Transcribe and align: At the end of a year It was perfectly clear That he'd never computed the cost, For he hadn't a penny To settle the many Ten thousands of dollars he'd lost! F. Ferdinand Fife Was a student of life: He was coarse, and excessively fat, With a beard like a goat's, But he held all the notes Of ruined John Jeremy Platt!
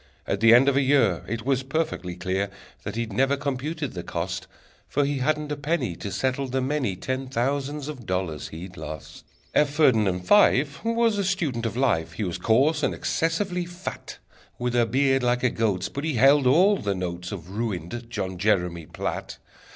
At 0.25 0.39
the 0.39 0.51
end 0.51 0.67
of 0.67 0.75
a 0.75 0.81
year 0.81 1.23
It 1.27 1.45
was 1.45 1.61
perfectly 1.61 2.15
clear 2.15 2.49
That 2.83 2.95
he'd 2.95 3.13
never 3.13 3.37
computed 3.37 3.93
the 3.93 4.01
cost, 4.01 4.47
For 4.87 5.05
he 5.05 5.19
hadn't 5.19 5.51
a 5.51 5.55
penny 5.55 5.95
To 5.97 6.11
settle 6.11 6.47
the 6.47 6.59
many 6.59 6.95
Ten 6.95 7.27
thousands 7.27 7.87
of 7.87 8.07
dollars 8.07 8.47
he'd 8.47 8.77
lost! 8.77 9.23
F. 9.53 9.69
Ferdinand 9.69 10.21
Fife 10.21 10.83
Was 10.83 11.19
a 11.19 11.23
student 11.23 11.67
of 11.67 11.77
life: 11.77 12.13
He 12.13 12.23
was 12.23 12.39
coarse, 12.39 12.81
and 12.81 12.95
excessively 12.95 13.65
fat, 13.65 14.17
With 14.57 14.75
a 14.75 14.87
beard 14.87 15.21
like 15.21 15.43
a 15.43 15.51
goat's, 15.51 15.87
But 15.87 16.03
he 16.03 16.15
held 16.15 16.47
all 16.47 16.77
the 16.77 16.95
notes 16.95 17.31
Of 17.31 17.51
ruined 17.51 18.07
John 18.09 18.39
Jeremy 18.39 18.87
Platt! 18.87 19.37